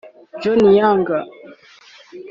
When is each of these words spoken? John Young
John 0.41 0.59
Young 0.73 1.03